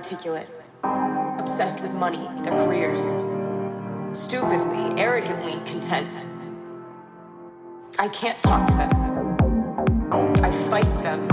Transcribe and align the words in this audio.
inarticulate, 0.00 0.48
obsessed 1.38 1.82
with 1.82 1.92
money, 1.94 2.26
their 2.42 2.54
careers, 2.64 3.12
stupidly, 4.16 4.98
arrogantly 4.98 5.60
content. 5.70 6.08
I 7.98 8.08
can't 8.08 8.42
talk 8.42 8.66
to 8.68 8.72
them. 8.72 8.90
I 10.42 10.50
fight 10.50 11.02
them. 11.02 11.30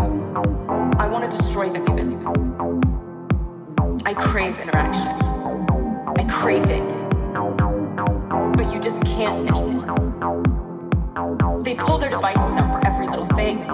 I 1.00 1.08
want 1.08 1.32
to 1.32 1.38
destroy 1.38 1.70
them 1.70 1.84
even. 1.98 2.28
I 4.06 4.14
crave 4.14 4.60
interaction. 4.60 5.08
I 6.18 6.26
crave 6.30 6.70
it. 6.70 6.92
But 8.58 8.74
you 8.74 8.82
just 8.82 9.02
can't 9.06 9.50
anymore. 9.50 9.78
They 11.64 11.76
pull 11.76 11.98
their 12.00 12.10
devices 12.10 12.58
out 12.58 12.74
for 12.74 12.86
every 12.86 13.08
little 13.08 13.28
thing 13.28 13.66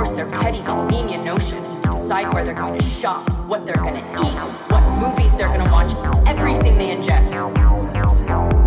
reinforce 0.00 0.16
their 0.16 0.40
petty, 0.40 0.62
convenient 0.62 1.24
notions 1.24 1.80
to 1.80 1.88
decide 1.88 2.32
where 2.32 2.44
they're 2.44 2.54
going 2.54 2.78
to 2.78 2.84
shop, 2.84 3.28
what 3.46 3.66
they're 3.66 3.76
going 3.76 3.94
to 3.94 4.00
eat, 4.00 4.70
what 4.70 4.82
movies 4.98 5.34
they're 5.36 5.48
going 5.48 5.64
to 5.64 5.70
watch, 5.70 5.92
everything 6.26 6.78
they 6.78 6.96
ingest. 6.96 8.59